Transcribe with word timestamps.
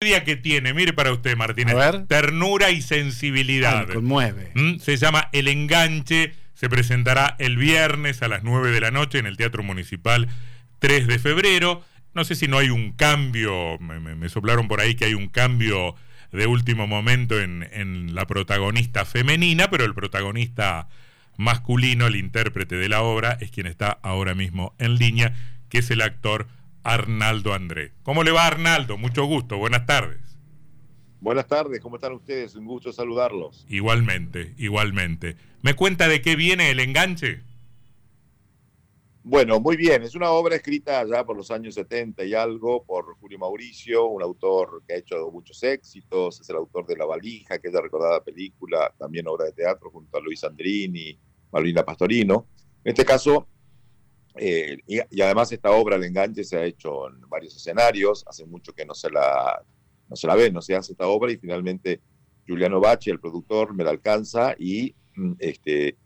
que 0.00 0.34
tiene, 0.36 0.72
mire 0.72 0.94
para 0.94 1.12
usted, 1.12 1.36
Martínez, 1.36 1.74
ternura 2.06 2.70
y 2.70 2.80
sensibilidad. 2.80 3.80
Ay, 3.86 3.94
conmueve. 3.96 4.50
¿Mm? 4.54 4.78
Se 4.78 4.96
llama 4.96 5.28
El 5.32 5.46
Enganche, 5.46 6.32
se 6.54 6.70
presentará 6.70 7.36
el 7.38 7.58
viernes 7.58 8.22
a 8.22 8.28
las 8.28 8.42
9 8.42 8.70
de 8.70 8.80
la 8.80 8.90
noche 8.90 9.18
en 9.18 9.26
el 9.26 9.36
Teatro 9.36 9.62
Municipal 9.62 10.26
3 10.78 11.06
de 11.06 11.18
febrero. 11.18 11.84
No 12.14 12.24
sé 12.24 12.34
si 12.34 12.48
no 12.48 12.56
hay 12.56 12.70
un 12.70 12.92
cambio, 12.92 13.76
me, 13.78 14.00
me- 14.00 14.14
me 14.14 14.30
soplaron 14.30 14.68
por 14.68 14.80
ahí 14.80 14.94
que 14.94 15.04
hay 15.04 15.12
un 15.12 15.28
cambio 15.28 15.94
de 16.32 16.46
último 16.46 16.86
momento 16.86 17.38
en, 17.38 17.68
en 17.70 18.14
la 18.14 18.26
protagonista 18.26 19.04
femenina, 19.04 19.68
pero 19.68 19.84
el 19.84 19.92
protagonista 19.94 20.88
masculino, 21.36 22.06
el 22.06 22.16
intérprete 22.16 22.76
de 22.76 22.88
la 22.88 23.02
obra, 23.02 23.36
es 23.42 23.50
quien 23.50 23.66
está 23.66 23.98
ahora 24.02 24.34
mismo 24.34 24.74
en 24.78 24.94
línea, 24.96 25.34
que 25.68 25.76
es 25.80 25.90
el 25.90 26.00
actor 26.00 26.48
Arnaldo 26.82 27.54
André. 27.54 27.92
¿Cómo 28.02 28.22
le 28.24 28.30
va 28.30 28.46
Arnaldo? 28.46 28.96
Mucho 28.96 29.24
gusto, 29.24 29.58
buenas 29.58 29.86
tardes. 29.86 30.38
Buenas 31.20 31.46
tardes, 31.46 31.80
¿cómo 31.80 31.96
están 31.96 32.14
ustedes? 32.14 32.54
Un 32.54 32.64
gusto 32.64 32.92
saludarlos. 32.92 33.66
Igualmente, 33.68 34.54
igualmente. 34.56 35.36
¿Me 35.60 35.74
cuenta 35.74 36.08
de 36.08 36.22
qué 36.22 36.34
viene 36.34 36.70
el 36.70 36.80
enganche? 36.80 37.42
Bueno, 39.22 39.60
muy 39.60 39.76
bien, 39.76 40.02
es 40.02 40.14
una 40.14 40.30
obra 40.30 40.56
escrita 40.56 41.04
ya 41.04 41.22
por 41.24 41.36
los 41.36 41.50
años 41.50 41.74
70 41.74 42.24
y 42.24 42.32
algo 42.32 42.82
por 42.84 43.18
Julio 43.18 43.38
Mauricio, 43.38 44.06
un 44.06 44.22
autor 44.22 44.82
que 44.88 44.94
ha 44.94 44.96
hecho 44.96 45.30
muchos 45.30 45.62
éxitos, 45.62 46.40
es 46.40 46.48
el 46.48 46.56
autor 46.56 46.86
de 46.86 46.96
La 46.96 47.04
Valija, 47.04 47.58
que 47.58 47.68
es 47.68 47.74
la 47.74 47.82
recordada 47.82 48.24
película, 48.24 48.90
también 48.98 49.28
obra 49.28 49.44
de 49.44 49.52
teatro 49.52 49.90
junto 49.90 50.16
a 50.16 50.20
Luis 50.22 50.42
Andrini, 50.42 51.18
Malvina 51.52 51.84
Pastorino. 51.84 52.46
En 52.82 52.92
este 52.92 53.04
caso, 53.04 53.46
eh, 54.36 54.78
y, 54.86 54.98
y 55.10 55.20
además 55.22 55.50
esta 55.52 55.70
obra, 55.72 55.96
El 55.96 56.04
Enganche, 56.04 56.44
se 56.44 56.56
ha 56.56 56.64
hecho 56.64 57.08
en 57.08 57.20
varios 57.28 57.56
escenarios, 57.56 58.24
hace 58.26 58.46
mucho 58.46 58.72
que 58.72 58.84
no 58.84 58.94
se 58.94 59.10
la, 59.10 59.62
no 60.08 60.16
se 60.16 60.26
la 60.26 60.34
ve, 60.36 60.50
no 60.50 60.62
se 60.62 60.74
hace 60.76 60.92
esta 60.92 61.06
obra. 61.08 61.32
Y 61.32 61.36
finalmente 61.38 62.00
Giuliano 62.46 62.80
Bacci, 62.80 63.10
el 63.10 63.20
productor, 63.20 63.74
me 63.74 63.84
la 63.84 63.90
alcanza. 63.90 64.54
Y 64.58 64.94
mm, 65.16 65.32
este, 65.38 65.96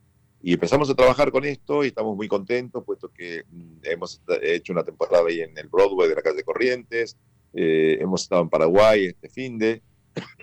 y 0.42 0.52
empezamos 0.52 0.90
a 0.90 0.94
trabajar 0.94 1.30
con 1.32 1.44
esto 1.44 1.84
y 1.84 1.88
estamos 1.88 2.16
muy 2.16 2.28
contentos, 2.28 2.84
puesto 2.84 3.08
que 3.10 3.44
mm, 3.48 3.78
hemos 3.84 4.20
hecho 4.42 4.72
una 4.72 4.84
temporada 4.84 5.24
ahí 5.28 5.40
en 5.40 5.56
el 5.56 5.68
Broadway 5.68 6.08
de 6.08 6.14
la 6.16 6.22
calle 6.22 6.42
Corrientes, 6.44 7.16
eh, 7.54 7.98
hemos 8.00 8.22
estado 8.22 8.42
en 8.42 8.50
Paraguay 8.50 9.06
este 9.06 9.28
fin 9.30 9.56
de, 9.58 9.80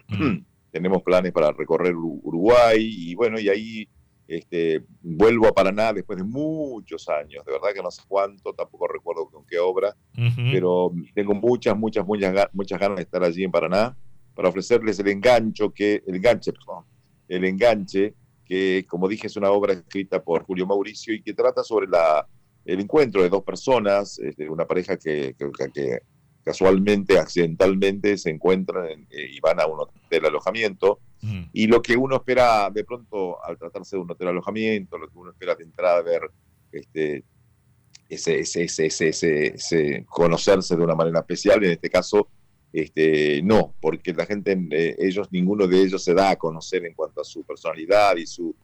tenemos 0.72 1.03
planes 1.03 1.31
para 1.31 1.52
recorrer 1.52 1.94
Uru- 1.94 2.19
Uruguay 2.23 2.78
y 2.80 3.16
bueno, 3.16 3.39
y 3.39 3.50
ahí 3.50 3.89
este, 4.36 4.84
vuelvo 5.02 5.48
a 5.48 5.52
Paraná 5.52 5.92
después 5.94 6.18
de 6.18 6.24
muchos 6.24 7.10
años, 7.10 7.44
de 7.46 7.52
verdad 7.52 7.70
que 7.74 7.82
no 7.84 7.92
sé 7.92 8.02
cuánto, 8.08 8.54
tampoco 8.54 8.88
recuerdo 8.88 9.28
con 9.30 9.46
qué 9.46 9.60
obra, 9.60 9.96
Ujú. 10.18 10.42
pero 10.52 10.92
tengo 11.14 11.34
muchas, 11.34 11.76
muchas, 11.78 12.06
muchas, 12.06 12.48
muchas 12.54 12.80
ganas 12.80 12.96
de 12.98 13.04
estar 13.04 13.24
allí 13.24 13.44
en 13.44 13.52
Paraná 13.52 13.98
para 14.34 14.48
ofrecerles 14.50 14.98
el 15.00 15.09
engancho 15.09 15.72
que, 15.72 16.02
el 16.08 16.16
enganche, 16.16 16.54
perdón, 16.54 16.86
el 17.28 17.44
enganche 17.46 18.14
que, 18.46 18.86
como 18.88 19.08
dije, 19.08 19.28
es 19.28 19.36
una 19.36 19.52
obra 19.52 19.74
escrita 19.74 20.24
por 20.24 20.44
Julio 20.44 20.66
Mauricio 20.66 21.14
y 21.14 21.22
que 21.22 21.34
trata 21.34 21.64
sobre 21.64 21.88
la, 21.88 22.26
el 22.66 22.80
encuentro 22.80 23.22
de 23.24 23.30
dos 23.30 23.44
personas, 23.44 24.18
este, 24.20 24.50
una 24.50 24.66
pareja 24.66 24.98
que, 24.98 25.36
que- 25.38 25.72
que 25.74 26.00
casualmente, 26.44 27.17
accidentalmente 27.20 28.17
se 28.17 28.30
encuentran 28.31 28.89
en- 28.89 29.08
eh, 29.11 29.28
y 29.31 29.39
van 29.39 29.59
a 29.59 29.66
un 29.67 29.80
hotel 29.81 30.25
alojamiento 30.25 31.00
Mm. 31.22 31.44
y 31.53 31.67
lo 31.67 31.81
que 31.84 31.95
uno 31.95 32.16
espera 32.16 32.70
de 32.72 32.84
pronto 32.84 33.44
al 33.44 33.58
tratarse 33.58 33.95
de 33.95 34.02
un 34.02 34.09
hotel 34.11 34.30
alojamiento, 34.30 34.97
lo 34.97 35.08
que 35.08 35.17
uno 35.19 35.31
espera 35.31 35.53
de 35.56 35.64
entrada 35.64 36.02
ver 36.02 36.22
este, 36.72 37.23
ese, 38.09 38.39
ese, 38.39 38.64
ese, 38.64 38.86
ese, 38.88 39.08
ese- 39.09 39.47
ese 39.56 40.06
conocerse 40.09 40.75
de 40.75 40.84
una 40.84 40.95
manera 40.95 41.19
especial, 41.19 41.64
en 41.64 41.72
este 41.72 41.89
caso 41.89 42.28
este, 42.73 43.42
no, 43.44 43.73
porque 43.81 44.14
la 44.14 44.25
gente, 44.25 44.58
eh, 44.72 44.95
ellos, 45.00 45.28
ninguno 45.31 45.67
de 45.67 45.81
ellos 45.84 46.02
se 46.03 46.14
da 46.14 46.30
a 46.31 46.36
conocer 46.38 46.86
en 46.86 46.94
cuanto 46.94 47.19
a 47.19 47.25
su 47.25 47.44
personalidad 47.44 48.16
y 48.16 48.25
su, 48.25 48.56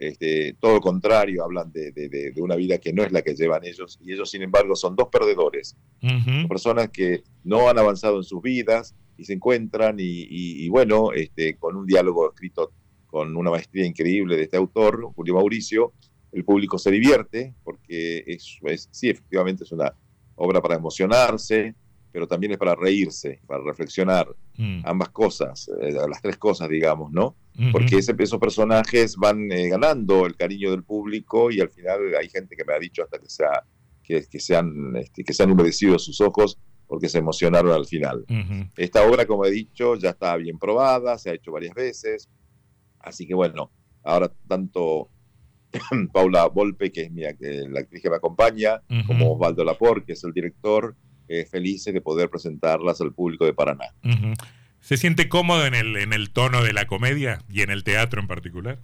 este, 0.00 0.54
todo 0.58 0.74
lo 0.74 0.80
contrario, 0.80 1.44
hablan 1.44 1.70
de, 1.70 1.92
de- 1.92 2.08
de- 2.08 2.40
una 2.42 2.56
vida 2.56 2.78
que 2.78 2.92
no 2.92 3.04
es 3.04 3.12
la 3.12 3.22
que 3.22 3.34
llevan 3.34 3.64
ellos, 3.64 3.98
y 4.00 4.12
ellos, 4.12 4.30
sin 4.30 4.42
embargo, 4.42 4.74
son 4.74 4.96
dos 4.96 5.08
perdedores, 5.12 5.76
Ujú. 6.02 6.48
personas 6.48 6.88
que 6.90 7.22
no 7.44 7.68
han 7.68 7.78
avanzado 7.78 8.16
en 8.16 8.24
sus 8.24 8.40
vidas 8.42 8.94
y 9.16 9.24
se 9.24 9.34
encuentran 9.34 10.00
y, 10.00 10.02
y- 10.04 10.64
y 10.64 10.68
bueno, 10.70 11.12
este, 11.12 11.56
con 11.56 11.76
un 11.76 11.86
diálogo 11.86 12.28
escrito 12.30 12.72
con 13.06 13.36
una 13.36 13.50
maestría 13.50 13.84
increíble 13.86 14.36
de 14.36 14.44
este 14.44 14.56
autor, 14.56 15.02
Julio 15.14 15.34
Mauricio, 15.34 15.92
el 16.32 16.44
público 16.44 16.78
se 16.78 16.90
divierte 16.92 17.54
porque 17.62 18.22
es, 18.26 18.56
es- 18.62 18.88
sí, 18.90 19.10
efectivamente 19.10 19.64
es 19.64 19.72
una 19.72 19.92
obra 20.36 20.62
para 20.62 20.76
emocionarse, 20.76 21.74
pero 22.12 22.26
también 22.26 22.52
es 22.52 22.58
para 22.58 22.74
reírse, 22.74 23.40
para 23.46 23.62
reflexionar, 23.62 24.26
Mm. 24.56 24.82
ambas 24.84 25.08
cosas, 25.10 25.70
eh, 25.80 25.92
las 25.92 26.20
tres 26.20 26.36
cosas, 26.36 26.68
digamos, 26.68 27.10
¿no? 27.12 27.34
Porque 27.72 27.96
ese- 27.98 28.14
esos 28.18 28.38
personajes 28.38 29.16
van 29.16 29.50
eh, 29.52 29.68
ganando 29.68 30.24
el 30.24 30.34
cariño 30.36 30.70
del 30.70 30.82
público 30.84 31.50
y 31.50 31.60
al 31.60 31.68
final 31.70 32.14
hay 32.18 32.28
gente 32.28 32.56
que 32.56 32.64
me 32.64 32.72
ha 32.74 32.78
dicho 32.78 33.02
hasta 33.02 33.18
que, 33.18 33.28
sea, 33.28 33.64
que, 34.02 34.24
que, 34.30 34.40
sean, 34.40 34.96
este, 34.96 35.22
que 35.24 35.32
se 35.34 35.42
han 35.42 35.50
humedecido 35.50 35.98
sus 35.98 36.20
ojos 36.20 36.56
porque 36.86 37.08
se 37.08 37.18
emocionaron 37.18 37.72
al 37.72 37.86
final. 37.86 38.24
Ujú. 38.28 38.70
Esta 38.76 39.06
obra, 39.06 39.26
como 39.26 39.44
he 39.44 39.50
dicho, 39.50 39.94
ya 39.96 40.10
está 40.10 40.36
bien 40.36 40.58
probada, 40.58 41.18
se 41.18 41.30
ha 41.30 41.34
hecho 41.34 41.52
varias 41.52 41.74
veces, 41.74 42.28
así 42.98 43.26
que 43.26 43.34
bueno, 43.34 43.70
ahora 44.02 44.32
tanto 44.48 45.10
Paula 46.12 46.46
Volpe, 46.48 46.90
que 46.90 47.02
es 47.02 47.12
mi, 47.12 47.22
act- 47.22 47.68
la 47.68 47.80
actriz 47.80 48.02
que 48.02 48.10
me 48.10 48.16
acompaña, 48.16 48.80
Ujú. 48.90 49.06
como 49.06 49.32
Osvaldo 49.34 49.64
Lapor, 49.64 50.04
que 50.04 50.14
es 50.14 50.24
el 50.24 50.32
director, 50.32 50.96
eh, 51.28 51.44
felices 51.44 51.94
de 51.94 52.00
poder 52.00 52.28
presentarlas 52.28 53.00
al 53.00 53.12
público 53.12 53.44
de 53.44 53.54
Paraná. 53.54 53.84
Ujú. 54.04 54.32
¿Se 54.80 54.96
siente 54.96 55.28
cómodo 55.28 55.66
en 55.66 55.74
el, 55.74 55.96
en 55.96 56.12
el 56.12 56.30
tono 56.30 56.62
de 56.62 56.72
la 56.72 56.86
comedia 56.86 57.38
y 57.48 57.62
en 57.62 57.70
el 57.70 57.84
teatro 57.84 58.20
en 58.20 58.26
particular? 58.26 58.78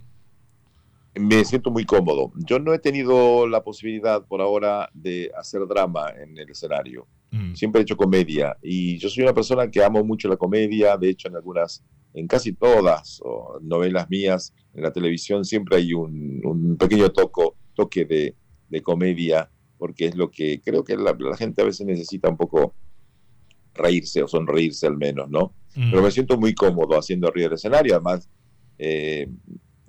Me 1.15 1.43
siento 1.45 1.71
muy 1.71 1.85
cómodo. 1.85 2.31
Yo 2.35 2.59
no 2.59 2.73
he 2.73 2.79
tenido 2.79 3.47
la 3.47 3.63
posibilidad 3.63 4.23
por 4.25 4.41
ahora 4.41 4.89
de 4.93 5.31
hacer 5.37 5.65
drama 5.67 6.11
en 6.15 6.37
el 6.37 6.49
escenario. 6.49 7.07
Mm. 7.31 7.55
Siempre 7.55 7.81
he 7.81 7.83
hecho 7.83 7.97
comedia 7.97 8.55
y 8.61 8.97
yo 8.97 9.09
soy 9.09 9.23
una 9.23 9.33
persona 9.33 9.69
que 9.69 9.83
amo 9.83 10.03
mucho 10.03 10.29
la 10.29 10.37
comedia. 10.37 10.95
De 10.97 11.09
hecho, 11.09 11.27
en 11.27 11.35
algunas, 11.35 11.83
en 12.13 12.27
casi 12.27 12.53
todas 12.53 13.19
novelas 13.61 14.07
mías 14.09 14.53
en 14.75 14.83
la 14.83 14.91
televisión 14.91 15.43
siempre 15.43 15.77
hay 15.77 15.93
un, 15.93 16.41
un 16.45 16.77
pequeño 16.77 17.09
toco, 17.09 17.55
toque 17.73 18.05
de, 18.05 18.35
de 18.69 18.81
comedia 18.81 19.49
porque 19.77 20.07
es 20.07 20.15
lo 20.15 20.29
que 20.29 20.61
creo 20.61 20.83
que 20.83 20.95
la, 20.95 21.15
la 21.19 21.37
gente 21.37 21.61
a 21.61 21.65
veces 21.65 21.85
necesita 21.85 22.29
un 22.29 22.37
poco 22.37 22.73
reírse 23.73 24.23
o 24.23 24.27
sonreírse 24.27 24.87
al 24.87 24.97
menos, 24.97 25.29
¿no? 25.29 25.53
Mm. 25.77 25.91
pero 25.91 26.01
me 26.03 26.11
siento 26.11 26.37
muy 26.37 26.53
cómodo 26.53 26.97
haciendo 26.99 27.27
arriba 27.27 27.45
del 27.49 27.55
escenario. 27.55 27.93
Además, 27.95 28.27
eh, 28.79 29.27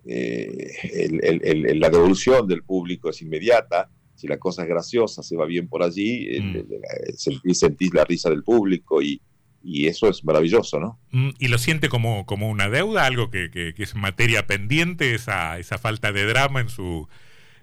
eh, 0.07 0.71
el- 0.93 1.25
el- 1.25 1.41
el- 1.45 1.67
el- 1.67 1.81
la 1.81 1.91
devolución 1.91 2.47
del 2.47 2.63
público 2.63 3.11
es 3.11 3.21
inmediata. 3.23 3.91
Si 4.15 4.27
la 4.27 4.39
cosa 4.39 4.63
es 4.63 4.69
graciosa, 4.69 5.23
se 5.23 5.37
va 5.37 5.47
bien 5.47 5.69
por 5.69 5.83
allí, 5.83 6.29
Mm. 6.41 7.55
sentís 7.55 7.95
la 7.95 8.05
risa 8.05 8.31
del 8.31 8.43
público 8.43 9.01
y, 9.03 9.21
y 9.63 9.87
eso 9.87 10.09
es 10.09 10.25
maravilloso, 10.25 10.79
¿no? 10.81 10.99
Mm, 11.11 11.31
¿Y 11.39 11.49
lo 11.49 11.59
siente 11.59 11.89
como, 11.89 12.27
como 12.27 12.49
una 12.51 12.69
deuda, 12.69 13.07
algo 13.07 13.31
que, 13.31 13.51
que- 13.51 13.75
que 13.75 13.83
es 13.83 13.95
materia 13.95 14.47
pendiente, 14.47 15.15
esa, 15.15 15.59
esa 15.59 15.79
falta 15.79 16.13
de 16.13 16.25
drama 16.27 16.61
en 16.61 16.69
su, 16.69 17.09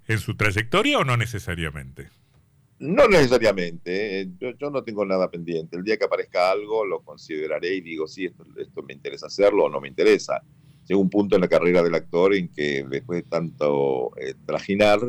en 0.08 0.20
su 0.20 0.36
trayectoria 0.36 1.00
o 1.00 1.04
no 1.04 1.18
necesariamente? 1.18 2.10
No 2.80 3.08
necesariamente, 3.08 4.22
eh, 4.22 4.30
yo, 4.40 4.70
no 4.70 4.84
tengo 4.84 5.06
nada 5.06 5.32
pendiente. 5.32 5.78
El 5.78 5.84
día 5.84 5.98
que 5.98 6.06
aparezca 6.06 6.52
algo 6.52 6.86
lo 6.86 7.02
consideraré 7.02 7.76
y 7.76 7.82
digo, 7.82 8.06
sí, 8.08 8.26
esto, 8.26 8.84
me 8.84 8.94
interesa 8.94 9.28
hacerlo 9.28 9.66
o 9.66 9.70
no 9.70 9.80
me 9.80 9.88
interesa. 9.88 10.42
Llega 10.86 11.00
un 11.00 11.10
punto 11.10 11.36
en 11.36 11.42
la 11.42 11.48
carrera 11.48 11.82
del 11.82 11.96
actor 11.96 12.36
en 12.36 12.50
que 12.50 12.86
después 12.90 13.24
de 13.24 13.30
tanto 13.30 14.12
eh, 14.18 14.34
trajinar, 14.46 15.00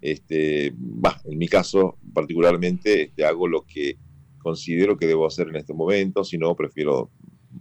este, 0.00 0.66
en 0.66 1.38
mi 1.38 1.46
caso 1.46 1.96
particularmente, 2.12 3.02
este, 3.02 3.24
hago 3.24 3.46
lo 3.46 3.64
que 3.64 3.98
considero 4.38 4.96
que 4.96 5.06
debo 5.06 5.24
hacer 5.24 5.46
en 5.48 5.56
este 5.56 5.72
momento, 5.72 6.24
si 6.24 6.36
no, 6.38 6.56
prefiero 6.56 7.10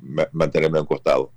ma- 0.02 0.28
mantenerme 0.32 0.80
a 0.80 0.82
un 0.82 0.88
costado. 0.88 1.32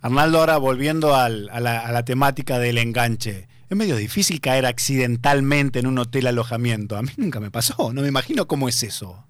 Arnaldo, 0.00 0.38
ahora 0.38 0.56
volviendo 0.56 1.14
al- 1.14 1.50
a, 1.50 1.60
la, 1.60 1.80
a 1.80 1.92
la 1.92 2.04
temática 2.06 2.58
del 2.58 2.78
enganche, 2.78 3.46
es 3.70 3.76
medio 3.76 3.96
difícil 3.96 4.40
caer 4.40 4.66
accidentalmente 4.66 5.78
en 5.78 5.86
un 5.86 5.98
hotel 5.98 6.26
alojamiento. 6.26 6.96
A 6.96 7.02
mí 7.02 7.10
nunca 7.16 7.40
me 7.40 7.50
pasó, 7.50 7.92
no 7.92 8.02
me 8.02 8.08
imagino 8.08 8.46
cómo 8.46 8.68
es 8.68 8.82
eso. 8.82 9.24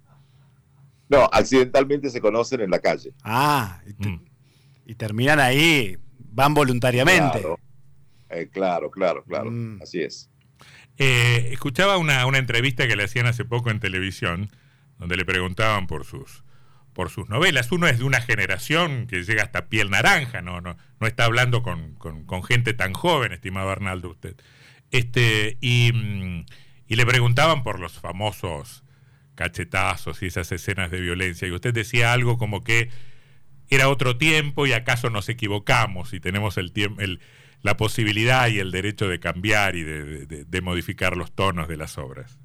No, 1.09 1.29
accidentalmente 1.33 2.11
se 2.11 2.21
conocen 2.21 2.61
en 2.61 2.71
la 2.71 2.79
calle. 2.81 3.13
Ah, 3.25 3.81
y, 3.87 3.95
te- 3.95 4.09
Mm. 4.09 4.25
y 4.87 4.95
terminan 4.95 5.41
ahí, 5.41 5.97
van 6.19 6.55
voluntariamente. 6.55 7.41
Claro, 7.41 7.59
Eh, 8.31 8.49
claro, 8.53 8.91
claro, 8.91 9.25
claro. 9.25 9.51
Mm. 9.51 9.81
Así 9.83 10.03
es. 10.03 10.29
Eh, 10.99 11.49
escuchaba 11.53 11.97
una, 11.97 12.27
una 12.27 12.37
entrevista 12.39 12.87
que 12.87 12.95
le 12.97 13.05
hacían 13.05 13.27
hace 13.27 13.45
poco 13.47 13.71
en 13.71 13.81
televisión, 13.81 14.51
donde 14.99 15.17
le 15.17 15.25
preguntaban 15.25 15.87
por 15.87 16.05
sus, 16.05 16.45
por 16.99 17.11
sus 17.11 17.29
novelas. 17.29 17.71
Uno 17.71 17.87
es 17.87 17.99
de 17.99 18.05
una 18.05 18.21
generación 18.21 19.07
que 19.07 19.23
llega 19.23 19.45
hasta 19.45 19.69
piel 19.69 19.89
naranja, 19.89 20.43
no, 20.43 20.61
no, 20.61 20.77
no 20.99 21.07
está 21.07 21.27
hablando 21.27 21.63
con, 21.63 21.95
con- 21.95 22.43
gente 22.43 22.75
tan 22.75 22.93
joven, 22.93 23.31
estimado 23.31 23.71
Arnaldo, 23.71 24.11
usted. 24.11 24.35
Este, 24.91 25.59
y, 25.61 25.93
mm, 25.95 26.45
y 26.89 26.97
le 26.97 27.07
preguntaban 27.07 27.63
por 27.63 27.79
los 27.79 27.93
famosos 28.01 28.83
cachetazos 29.37 30.25
y 30.25 30.27
esas 30.27 30.51
escenas 30.51 30.91
de 30.91 31.01
violencia. 31.01 31.47
Y 31.47 31.53
usted 31.53 31.73
decía 31.73 32.13
algo 32.13 32.37
como 32.37 32.65
que 32.65 32.91
era 33.69 33.91
otro 33.91 34.19
tiempo 34.19 34.67
y 34.67 34.73
acaso 34.73 35.09
nos 35.09 35.29
equivocamos 35.29 36.13
y 36.15 36.19
tenemos 36.19 36.59
el 36.59 36.73
tiempo, 36.73 37.01
la 37.63 37.77
posibilidad 37.77 38.49
y 38.49 38.59
el 38.59 38.73
derecho 38.73 39.07
de 39.07 39.21
cambiar 39.21 39.77
y 39.77 39.85
de, 39.85 40.61
modificar 40.63 41.17
los 41.17 41.31
tonos 41.31 41.69
de 41.69 41.77
las 41.77 41.97
obras. 41.97 42.41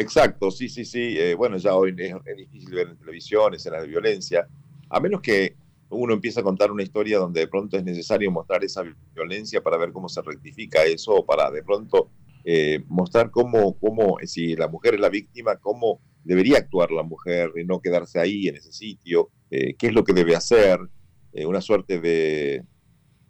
Exacto, 0.00 0.50
sí, 0.50 0.68
sí, 0.68 0.84
sí. 0.84 1.16
Eh, 1.18 1.34
bueno, 1.34 1.56
ya 1.58 1.74
hoy 1.74 1.94
es, 1.96 2.36
difícil 2.36 2.74
ver 2.74 2.88
en 2.88 2.96
televisión 2.96 3.54
escenas 3.54 3.82
de 3.82 3.88
violencia, 3.88 4.48
a 4.88 5.00
menos 5.00 5.20
que 5.20 5.56
uno 5.90 6.14
empiece 6.14 6.40
a 6.40 6.42
contar 6.42 6.70
una 6.70 6.82
historia 6.82 7.18
donde 7.18 7.40
de 7.40 7.48
pronto 7.48 7.76
es 7.76 7.84
necesario 7.84 8.30
mostrar 8.30 8.64
esa 8.64 8.82
violencia 9.14 9.60
para 9.60 9.76
ver 9.76 9.92
cómo 9.92 10.08
se 10.08 10.22
rectifica 10.22 10.84
eso, 10.84 11.14
o 11.14 11.26
para 11.26 11.50
de 11.50 11.62
pronto 11.62 12.10
eh, 12.44 12.82
mostrar 12.88 13.30
cómo, 13.30 13.78
cómo, 13.78 14.16
si 14.24 14.56
la 14.56 14.68
mujer 14.68 14.94
es 14.94 15.00
la 15.00 15.10
víctima, 15.10 15.56
cómo 15.56 16.00
debería 16.24 16.58
actuar 16.58 16.90
la 16.92 17.02
mujer 17.02 17.52
y 17.56 17.64
no 17.64 17.80
quedarse 17.80 18.18
ahí 18.20 18.48
en 18.48 18.56
ese 18.56 18.72
sitio, 18.72 19.30
eh, 19.50 19.74
qué 19.74 19.88
es 19.88 19.92
lo 19.92 20.04
que 20.04 20.12
debe 20.12 20.34
hacer, 20.34 20.78
una 21.32 21.60
suerte 21.60 22.00
de, 22.00 22.64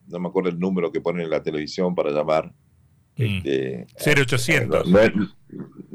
no 0.07 0.21
me 0.21 0.29
acuerdo 0.29 0.51
el 0.51 0.59
número 0.59 0.91
que 0.93 1.01
ponen 1.01 1.25
en 1.25 1.31
la 1.31 1.43
televisión 1.43 1.95
para 1.95 2.11
llamar. 2.11 2.53
Mm. 3.17 3.43
Este, 3.45 3.87
0800. 3.97 4.89
No, 4.89 5.09
no, 5.09 5.29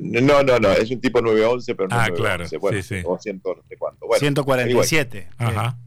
no, 0.05 0.71
es 0.73 0.91
un 0.91 1.01
tipo 1.01 1.21
911, 1.21 1.75
pero 1.75 1.89
no 1.89 1.95
ah, 1.95 2.09
claro. 2.13 2.45
Bueno, 2.59 2.81
sí, 2.81 2.97
sí. 2.99 3.03
O 3.05 3.17
100, 3.19 3.41
no 3.43 3.63
sé 3.67 3.77
cuánto. 3.77 4.07
Bueno, 4.07 4.19
147. 4.19 5.29
Ajá. 5.37 5.77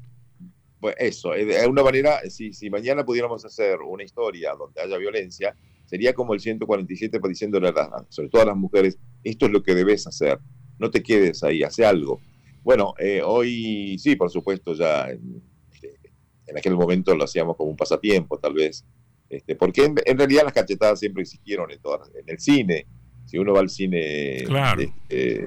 Pues 0.81 0.95
eso, 0.99 1.31
de 1.33 1.67
una 1.67 1.83
manera, 1.83 2.21
si, 2.31 2.53
si 2.53 2.71
mañana 2.71 3.05
pudiéramos 3.05 3.45
hacer 3.45 3.81
una 3.81 4.05
historia 4.05 4.55
donde 4.55 4.81
haya 4.81 4.97
violencia, 4.97 5.55
sería 5.87 6.13
como 6.13 6.35
el 6.35 6.41
147 6.41 7.19
diciéndole 7.29 7.69
a 7.69 7.73
las, 7.73 7.89
sobre 8.11 8.29
todo 8.29 8.43
a 8.43 8.47
las 8.47 8.57
mujeres, 8.57 8.99
esto 9.25 9.47
es 9.47 9.53
lo 9.53 9.63
que 9.63 9.75
debes 9.75 10.07
hacer, 10.07 10.39
no 10.79 10.91
te 10.91 11.03
quedes 11.03 11.43
ahí, 11.43 11.65
hace 11.65 11.85
algo. 11.85 12.21
Bueno, 12.63 12.95
eh, 12.99 13.23
hoy 13.25 13.99
sí, 13.99 14.15
por 14.15 14.31
supuesto, 14.31 14.75
ya 14.75 15.09
en 15.11 16.57
aquel 16.57 16.77
momento 16.77 17.15
lo 17.17 17.25
hacíamos 17.25 17.57
como 17.57 17.71
un 17.71 17.77
pasatiempo, 17.77 18.39
tal 18.39 18.55
vez, 18.55 18.85
este, 19.29 19.57
porque 19.57 19.85
en, 19.85 20.19
realidad 20.19 20.45
las 20.45 20.53
cachetadas 20.53 21.01
siempre 21.01 21.23
existieron 21.23 21.71
en, 21.71 21.81
todas, 21.81 22.11
en 22.15 22.25
el 22.27 22.39
cine. 22.39 22.87
Si 23.29 23.37
uno 23.37 23.53
va 23.53 23.61
al 23.61 23.69
cine, 23.69 24.39
este, 24.39 25.47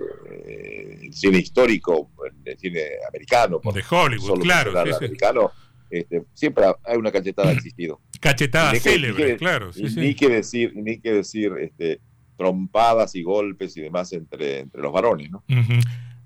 el 1.02 1.14
cine 1.14 1.40
histórico, 1.40 2.12
el 2.46 2.58
cine 2.58 2.82
americano, 3.08 3.60
de 3.74 3.84
Hollywood, 3.90 4.40
claro, 4.42 4.80
americano, 4.80 5.52
este, 5.90 6.24
siempre 6.34 6.66
hay 6.84 6.98
una 6.98 7.12
cachetada 7.12 7.52
existido. 7.52 8.00
Cachetada 8.20 8.76
célebre, 8.76 9.36
claro. 9.38 9.72
ni 9.96 10.14
que 10.14 10.30
decir, 10.30 10.74
ni 10.76 11.00
que 11.00 11.12
decir 11.12 11.54
este, 11.60 12.00
trompadas 12.38 13.16
y 13.16 13.24
golpes 13.24 13.76
y 13.78 13.82
demás 13.82 14.14
entre, 14.14 14.60
entre 14.60 14.82
los 14.82 14.94
varones, 14.94 15.32
¿no? 15.32 15.44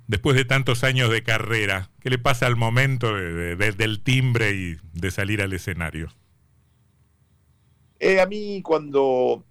después 0.08 0.36
de 0.36 0.46
tantos 0.46 0.84
años 0.84 1.10
de 1.10 1.24
carrera? 1.24 1.90
¿Qué 2.00 2.10
le 2.10 2.18
pasa 2.18 2.48
al 2.48 2.56
momento 2.56 3.14
del 3.14 4.02
timbre 4.02 4.52
y 4.52 4.78
de 4.94 5.12
salir 5.12 5.42
al 5.42 5.54
escenario? 5.54 6.10
Eh, 8.00 8.20
a 8.20 8.26
mí 8.26 8.62
cuando, 8.62 9.46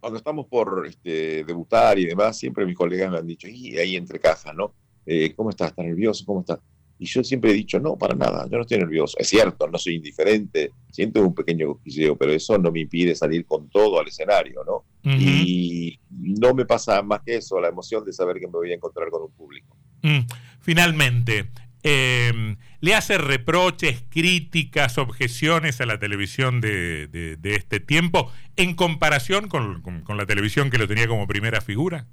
cuando 0.00 0.18
estamos 0.18 0.46
por 0.46 0.86
este, 0.86 1.44
debutar 1.44 1.98
y 1.98 2.06
demás, 2.06 2.38
siempre 2.38 2.66
mis 2.66 2.76
colegas 2.76 3.10
me 3.10 3.18
han 3.18 3.26
dicho, 3.26 3.48
y 3.48 3.76
ahí 3.78 3.96
entre 3.96 4.20
cajas, 4.20 4.54
¿no? 4.54 4.74
Eh, 5.06 5.32
¿Cómo 5.34 5.50
estás? 5.50 5.70
¿Estás 5.70 5.84
nervioso? 5.84 6.24
¿Cómo 6.24 6.40
estás? 6.40 6.60
Y 7.00 7.06
yo 7.06 7.22
siempre 7.22 7.52
he 7.52 7.54
dicho, 7.54 7.78
no, 7.78 7.96
para 7.96 8.14
nada, 8.14 8.46
yo 8.50 8.56
no 8.56 8.62
estoy 8.62 8.78
nervioso. 8.78 9.16
Es 9.18 9.28
cierto, 9.28 9.68
no 9.68 9.78
soy 9.78 9.94
indiferente, 9.94 10.72
siento 10.90 11.22
un 11.22 11.34
pequeño 11.34 11.74
cosquilleo, 11.74 12.16
pero 12.16 12.32
eso 12.32 12.58
no 12.58 12.72
me 12.72 12.80
impide 12.80 13.14
salir 13.14 13.46
con 13.46 13.68
todo 13.68 14.00
al 14.00 14.08
escenario, 14.08 14.64
¿no? 14.64 14.84
Y 15.04 15.98
no 16.10 16.52
me 16.54 16.66
pasa 16.66 17.00
más 17.02 17.22
que 17.22 17.36
eso, 17.36 17.60
la 17.60 17.68
emoción 17.68 18.04
de 18.04 18.12
saber 18.12 18.38
que 18.38 18.46
me 18.46 18.54
voy 18.54 18.72
a 18.72 18.74
encontrar 18.74 19.08
con 19.10 19.22
un 19.22 19.30
público. 19.30 19.76
Mm. 20.02 20.26
Finalmente, 20.60 21.48
em, 21.82 22.56
¿le 22.80 22.94
hace 22.94 23.18
reproches, 23.18 24.04
críticas, 24.08 24.98
objeciones 24.98 25.80
a 25.80 25.86
la 25.86 25.98
televisión 25.98 26.60
de, 26.60 27.38
este 27.42 27.80
tiempo 27.80 28.30
en 28.56 28.74
comparación 28.74 29.48
con, 29.48 29.82
la 30.16 30.26
televisión 30.26 30.70
que 30.70 30.78
lo 30.78 30.88
tenía 30.88 31.06
como 31.08 31.26
primera 31.26 31.60
figura? 31.60 32.06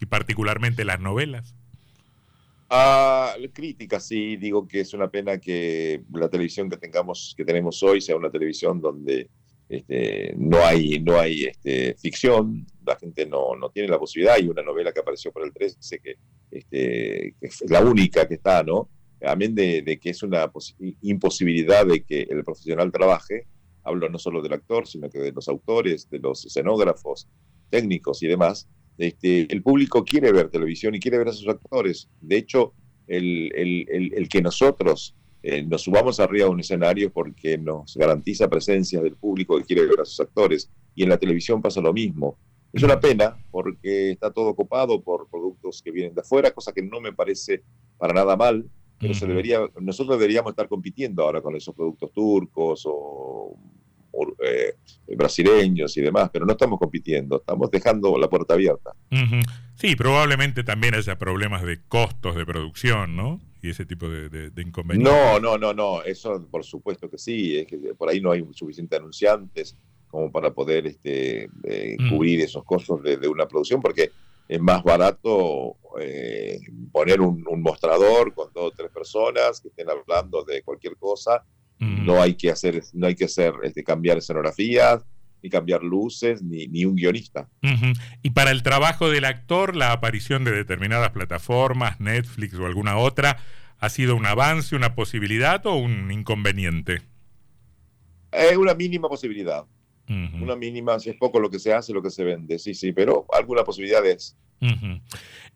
Y 0.00 0.06
particularmente 0.06 0.84
las 0.84 1.00
novelas. 1.00 1.54
Ah, 2.68 3.34
crítica, 3.52 4.00
sí, 4.00 4.36
digo 4.36 4.66
que 4.66 4.80
es 4.80 4.92
una 4.92 5.08
pena 5.08 5.38
que 5.38 6.02
la 6.12 6.28
televisión 6.28 6.68
que 6.68 6.76
tengamos, 6.76 7.34
que 7.36 7.44
tenemos 7.44 7.82
hoy, 7.82 8.00
sea 8.00 8.16
una 8.16 8.30
televisión 8.30 8.80
donde 8.80 9.30
este, 9.68 10.34
no 10.36 10.64
hay, 10.64 11.00
no 11.00 11.18
hay 11.18 11.44
este, 11.44 11.94
ficción, 11.94 12.66
la 12.84 12.96
gente 12.96 13.26
no, 13.26 13.56
no 13.56 13.70
tiene 13.70 13.88
la 13.88 13.98
posibilidad. 13.98 14.34
Hay 14.34 14.48
una 14.48 14.62
novela 14.62 14.92
que 14.92 15.00
apareció 15.00 15.32
por 15.32 15.44
el 15.44 15.52
13 15.52 15.98
que, 15.98 16.16
este, 16.50 17.34
que 17.40 17.46
es 17.46 17.64
la 17.68 17.80
única 17.80 18.28
que 18.28 18.34
está, 18.34 18.62
¿no? 18.62 18.88
Amén 19.22 19.54
de, 19.54 19.98
que 20.00 20.10
es 20.10 20.22
una 20.22 20.50
imposibilidad 21.02 21.86
de 21.86 22.04
que 22.04 22.22
el 22.22 22.44
profesional 22.44 22.92
trabaje. 22.92 23.46
Hablo 23.82 24.08
no 24.08 24.18
solo 24.18 24.42
del 24.42 24.52
actor, 24.52 24.86
sino 24.86 25.08
que 25.08 25.18
de 25.18 25.32
los 25.32 25.48
autores, 25.48 26.08
de 26.10 26.18
los 26.18 26.44
escenógrafos, 26.44 27.28
técnicos 27.70 28.22
y 28.22 28.26
demás 28.26 28.68
este, 28.98 29.52
el 29.52 29.62
público 29.62 30.04
quiere 30.04 30.32
ver 30.32 30.48
televisión 30.48 30.94
y 30.94 31.00
quiere 31.00 31.18
ver 31.18 31.28
a 31.28 31.32
sus 31.32 31.48
actores. 31.48 32.08
De 32.20 32.36
hecho, 32.36 32.72
el, 33.06 34.28
que 34.30 34.42
nosotros 34.42 35.14
eh, 35.42 35.62
nos 35.62 35.82
subamos 35.82 36.18
arriba 36.18 36.46
a 36.46 36.50
un 36.50 36.60
escenario 36.60 37.12
porque 37.12 37.58
nos 37.58 37.96
garantiza 37.96 38.48
presencia 38.48 39.00
del 39.00 39.16
público 39.16 39.58
que 39.58 39.64
quiere 39.64 39.86
ver 39.86 40.00
a 40.00 40.04
sus 40.04 40.20
actores. 40.20 40.70
Y 40.94 41.02
en 41.02 41.10
la 41.10 41.18
televisión 41.18 41.60
pasa 41.60 41.80
lo 41.80 41.92
mismo. 41.92 42.38
Es 42.72 42.82
una 42.82 42.98
pena 42.98 43.36
porque 43.50 44.12
está 44.12 44.30
todo 44.30 44.54
copado 44.54 45.00
por 45.02 45.28
productos 45.28 45.82
que 45.82 45.90
vienen 45.90 46.14
de 46.14 46.22
afuera, 46.22 46.50
cosa 46.50 46.72
que 46.72 46.82
no 46.82 47.00
me 47.00 47.12
parece 47.12 47.62
para 47.98 48.12
nada 48.12 48.36
mal, 48.36 48.68
pero 48.98 49.14
se 49.14 49.26
debería, 49.26 49.60
nosotros 49.80 50.18
deberíamos 50.18 50.50
estar 50.50 50.68
compitiendo 50.68 51.22
ahora 51.22 51.40
con 51.42 51.54
esos 51.56 51.74
productos 51.74 52.12
turcos 52.12 52.82
o 52.86 53.56
eh, 54.42 54.74
brasileños 55.16 55.96
y 55.96 56.00
demás, 56.00 56.30
pero 56.32 56.46
no 56.46 56.52
estamos 56.52 56.78
compitiendo, 56.78 57.36
estamos 57.36 57.70
dejando 57.70 58.16
la 58.18 58.28
puerta 58.28 58.54
abierta. 58.54 58.92
Sí, 59.74 59.94
probablemente 59.94 60.64
también 60.64 60.94
haya 60.94 61.18
problemas 61.18 61.62
de 61.62 61.80
costos 61.86 62.34
de 62.34 62.46
producción, 62.46 63.14
¿no? 63.14 63.40
Y 63.62 63.70
ese 63.70 63.84
tipo 63.84 64.08
de, 64.08 64.50
inconvenientes. 64.56 65.12
No, 65.12 65.38
no, 65.38 65.58
no, 65.58 65.74
no, 65.74 66.02
eso 66.02 66.46
por 66.50 66.64
supuesto 66.64 67.10
que 67.10 67.18
sí, 67.18 67.58
es 67.58 67.66
que 67.66 67.76
por 67.96 68.08
ahí 68.08 68.20
no 68.20 68.32
hay 68.32 68.46
suficientes 68.52 68.98
anunciantes 68.98 69.76
como 70.08 70.30
para 70.30 70.52
poder 70.52 70.86
este, 70.86 71.48
eh, 71.64 71.96
mm. 71.98 72.08
cubrir 72.08 72.40
esos 72.40 72.64
costos 72.64 73.02
de, 73.02 73.28
una 73.28 73.46
producción, 73.46 73.80
porque 73.82 74.12
es 74.48 74.60
más 74.60 74.82
barato 74.82 75.76
eh, 76.00 76.58
poner 76.96 77.20
un, 77.20 77.44
un, 77.46 77.60
mostrador 77.60 78.32
con 78.32 78.50
dos 78.54 78.64
o 78.64 78.70
tres 78.70 78.90
personas 78.90 79.60
que 79.60 79.68
estén 79.68 79.90
hablando 79.90 80.42
de 80.44 80.62
cualquier 80.62 80.96
cosa 80.96 81.44
no 81.78 82.22
hay 82.22 82.34
que 82.34 82.50
hacer, 82.50 82.82
no 82.94 83.06
hay 83.06 83.14
que 83.14 83.26
hacer 83.26 83.52
este, 83.62 83.84
cambiar 83.84 84.18
escenografías, 84.18 85.04
ni 85.42 85.50
cambiar 85.50 85.82
luces, 85.82 86.42
ni, 86.42 86.66
ni 86.68 86.84
un 86.84 86.96
guionista. 86.96 87.48
Y 88.22 88.30
para 88.30 88.50
el 88.50 88.62
trabajo 88.62 89.10
del 89.10 89.26
actor, 89.26 89.76
la 89.76 89.92
aparición 89.92 90.44
de 90.44 90.52
determinadas 90.52 91.10
plataformas, 91.10 92.00
Netflix 92.00 92.54
o 92.54 92.66
alguna 92.66 92.96
otra, 92.96 93.38
¿ha 93.78 93.88
sido 93.90 94.16
un 94.16 94.24
avance, 94.24 94.74
una 94.74 94.94
posibilidad 94.94 95.64
o 95.66 95.74
un 95.74 96.10
inconveniente? 96.10 97.02
Es 98.32 98.56
una 98.56 98.74
mínima 98.74 99.08
posibilidad. 99.08 99.66
Una 100.08 100.54
mínima, 100.54 100.96
es 100.96 101.16
poco 101.16 101.40
lo 101.40 101.50
que 101.50 101.58
se 101.58 101.74
hace, 101.74 101.92
lo 101.92 102.00
que 102.00 102.10
se 102.10 102.22
vende, 102.22 102.60
sí, 102.60 102.74
sí, 102.74 102.92
pero 102.92 103.26
alguna 103.32 103.64
posibilidad 103.64 104.06
es. 104.06 104.36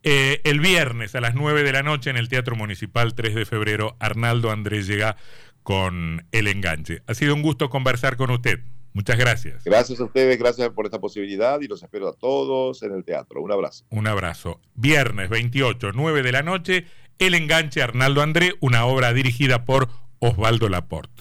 Eh, 0.02 0.40
el 0.44 0.60
viernes 0.60 1.14
a 1.14 1.20
las 1.20 1.34
9 1.34 1.62
de 1.62 1.72
la 1.72 1.82
noche 1.82 2.10
en 2.10 2.16
el 2.16 2.28
Teatro 2.28 2.56
Municipal 2.56 3.14
3 3.14 3.34
de 3.34 3.44
febrero, 3.46 3.96
Arnaldo 3.98 4.50
Andrés 4.50 4.86
llega 4.86 5.16
con 5.62 6.26
el 6.32 6.46
enganche. 6.46 7.02
Ha 7.06 7.14
sido 7.14 7.34
un 7.34 7.42
gusto 7.42 7.68
conversar 7.68 8.16
con 8.16 8.30
usted. 8.30 8.60
Muchas 8.92 9.18
gracias. 9.18 9.62
Gracias 9.64 10.00
a 10.00 10.04
ustedes, 10.04 10.38
gracias 10.38 10.70
por 10.70 10.84
esta 10.84 10.98
posibilidad 10.98 11.60
y 11.60 11.68
los 11.68 11.82
espero 11.82 12.08
a 12.08 12.12
todos 12.12 12.82
en 12.82 12.92
el 12.92 13.04
teatro. 13.04 13.40
Un 13.40 13.52
abrazo. 13.52 13.84
Un 13.90 14.06
abrazo. 14.06 14.60
Viernes 14.74 15.28
28, 15.28 15.92
9 15.94 16.22
de 16.22 16.32
la 16.32 16.42
noche, 16.42 16.86
El 17.18 17.34
Enganche 17.34 17.82
Arnaldo 17.82 18.22
André, 18.22 18.54
una 18.60 18.84
obra 18.86 19.12
dirigida 19.12 19.64
por 19.64 19.88
Osvaldo 20.18 20.68
Laporte. 20.68 21.19